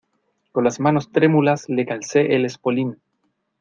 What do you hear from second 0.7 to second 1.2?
manos